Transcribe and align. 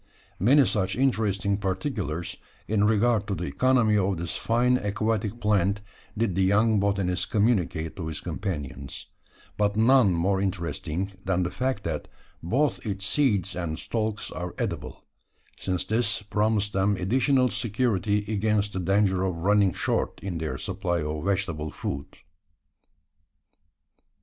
Many 0.39 0.65
such 0.65 0.95
interesting 0.95 1.57
particulars, 1.57 2.37
in 2.67 2.85
regard 2.85 3.27
to 3.27 3.35
the 3.35 3.43
economy 3.43 3.97
of 3.97 4.17
this 4.17 4.35
fine 4.35 4.77
aquatic 4.77 5.39
plant, 5.39 5.81
did 6.17 6.33
the 6.33 6.41
young 6.41 6.79
botanist 6.79 7.29
communicate 7.29 7.97
to 7.97 8.07
his 8.07 8.19
companions; 8.19 9.05
but 9.57 9.77
none 9.77 10.11
more 10.13 10.41
interesting 10.41 11.11
than 11.23 11.43
the 11.43 11.51
fact 11.51 11.83
that 11.83 12.07
both 12.41 12.83
its 12.83 13.05
seeds 13.05 13.55
and 13.55 13.77
stalks 13.77 14.31
are 14.31 14.55
edible: 14.57 15.05
since 15.59 15.85
this 15.85 16.23
promised 16.23 16.73
them 16.73 16.95
additional 16.97 17.49
security 17.49 18.25
against 18.27 18.73
the 18.73 18.79
danger 18.79 19.21
of 19.23 19.35
running 19.37 19.71
short 19.71 20.19
in 20.23 20.39
their 20.39 20.57
supply 20.57 21.03
of 21.03 21.23
vegetable 21.25 21.69
food. 21.69 22.07